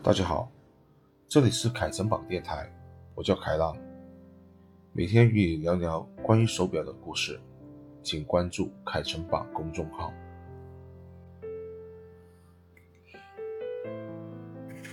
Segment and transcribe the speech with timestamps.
[0.00, 0.50] 大家好，
[1.26, 2.72] 这里是凯城榜电台，
[3.16, 3.76] 我叫凯浪，
[4.92, 7.38] 每天与你聊聊关于手表的故事，
[8.00, 10.12] 请关注凯城榜公众号。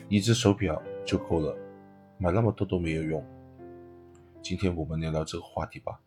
[0.09, 1.55] 一只手表就够了，
[2.17, 3.23] 买那么多都没有用。
[4.41, 5.99] 今天我们聊聊这个话题吧。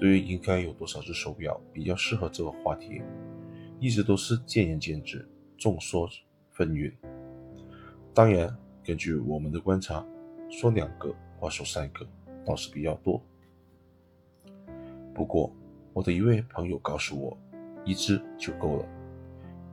[0.00, 3.02] 对于应该有多少只手表比较适合这个话题，
[3.78, 5.28] 一直都是见仁见智，
[5.58, 6.08] 众说
[6.50, 6.92] 纷纭。
[8.14, 10.04] 当然，根据我们的观察，
[10.50, 12.06] 说两个或说三个
[12.44, 13.22] 倒是比较多。
[15.14, 15.50] 不过，
[15.94, 17.38] 我的一位朋友告诉我，
[17.86, 18.88] 一只就够了，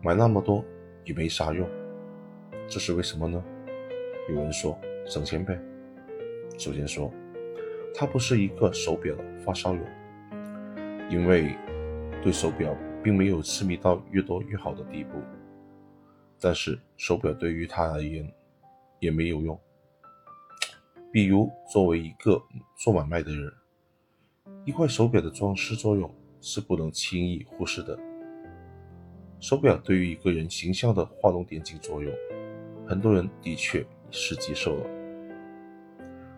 [0.02, 0.63] 买那么多
[1.04, 1.68] 也没啥用。
[2.70, 3.44] 这是为什么呢？
[4.30, 5.60] 有人说省钱呗。
[6.58, 7.12] 首先说，
[7.94, 9.82] 他不是一个手表的发烧友，
[11.10, 11.58] 因为
[12.24, 15.20] 对手表并没有痴迷到越多越好的地步。
[16.41, 18.26] 但是手表对于他而言
[18.99, 19.59] 也没有用。
[21.12, 22.41] 比如，作为一个
[22.76, 23.51] 做买卖的人，
[24.65, 27.98] 一块手表的装饰作用是不能轻易忽视的。
[29.40, 32.13] 手表对于一个人形象的画龙点睛作用，
[32.85, 34.85] 很多人的确是接受了。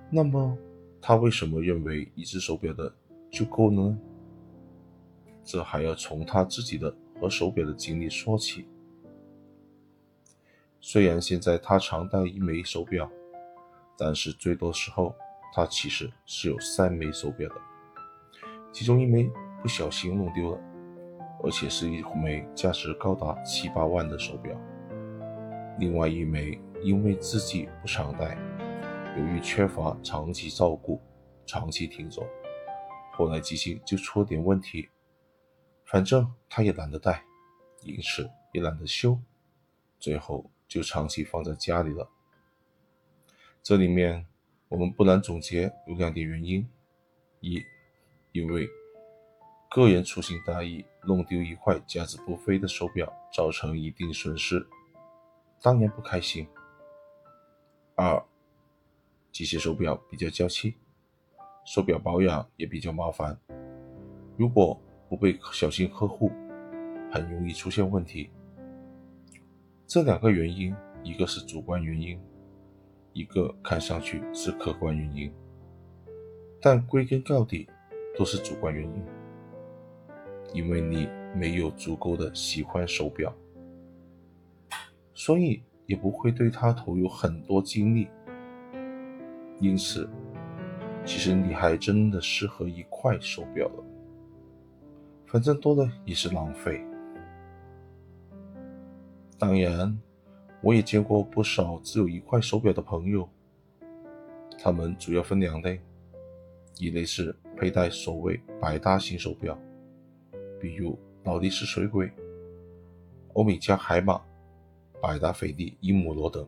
[0.10, 0.58] 那么，
[1.02, 2.94] 他为什么认为一只手表的
[3.30, 3.98] 就够呢？
[5.44, 8.66] 这还要从他自己的和手表的经历说起。
[10.84, 13.08] 虽然现在他常戴一枚手表，
[13.96, 15.16] 但是最多时候
[15.54, 17.56] 他其实是有三枚手表的，
[18.74, 20.60] 其中一枚不小心弄丢了，
[21.44, 24.60] 而且是一枚价值高达七八万的手表。
[25.78, 28.36] 另外一枚因为自己不常戴，
[29.18, 31.00] 由于缺乏长期照顾，
[31.46, 32.26] 长期停走，
[33.14, 34.90] 后来机芯就出了点问题，
[35.86, 37.24] 反正他也懒得戴，
[37.84, 39.20] 因此也懒得修，
[40.00, 40.51] 最后。
[40.72, 42.10] 就长期放在家里了。
[43.62, 44.26] 这里面
[44.70, 46.66] 我们不难总结有两点原因：
[47.42, 47.62] 一，
[48.32, 48.70] 因为
[49.70, 54.66] 个人粗心大意弄丢一块价值不菲的手表，造成一定损失，
[55.62, 56.46] 当然不开心；
[57.96, 58.24] 二，
[59.30, 60.76] 机械手表比较娇气，
[61.66, 63.38] 手表保养也比较麻烦，
[64.38, 66.32] 如果不被小心呵护，
[67.12, 68.32] 很容易出现问题。
[69.94, 72.18] 这两个原因，一个是主观原因，
[73.12, 75.30] 一个看上去是客观原因，
[76.62, 77.68] 但归根到底
[78.18, 79.04] 都是主观原因，
[80.54, 83.36] 因为你没有足够的喜欢手表，
[85.14, 88.08] 所以也不会对它投入很多精力，
[89.60, 90.10] 因此，
[91.04, 93.84] 其实你还真的适合一块手表了，
[95.26, 96.82] 反正多了也是浪费。
[99.42, 100.00] 当然，
[100.62, 103.28] 我也见过不少只有一块手表的朋友。
[104.60, 105.82] 他们主要分两类：
[106.78, 109.58] 一类是佩戴所谓百搭型手表，
[110.60, 112.12] 比如劳力士水鬼、
[113.34, 114.22] 欧米茄海马、
[115.02, 116.46] 百达翡丽鹦鹉螺等；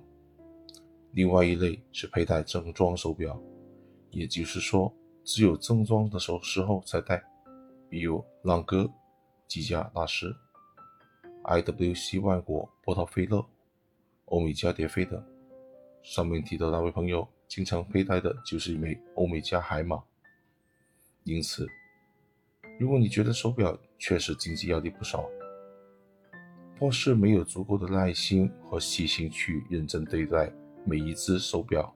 [1.13, 3.41] 另外一类是佩戴正装手表，
[4.11, 4.93] 也就是说
[5.23, 7.19] 只有正装的时时候才戴，
[7.89, 8.87] 比如朗格、
[9.47, 10.31] 积家大师。
[11.43, 13.45] IWC 万国、波涛飞乐、
[14.25, 15.23] 欧米茄蝶飞等，
[16.01, 20.01] 上面提到那位朋友经常佩戴的就是一枚欧米茄海马。
[21.23, 21.67] 因此，
[22.79, 25.29] 如果你觉得手表确实经济压力不少，
[26.79, 30.51] 或是没有足够的耐心和细心去认真对待
[30.85, 31.93] 每一只手表，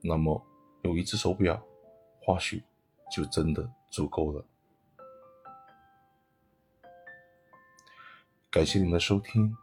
[0.00, 0.40] 那么
[0.82, 1.62] 有一只手表
[2.22, 2.62] 或许
[3.10, 4.44] 就真的足够了。
[8.52, 9.56] 感谢您的收听，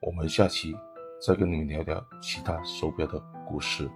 [0.00, 0.74] 我们下期
[1.20, 3.86] 再跟你们聊聊其他手表的故事。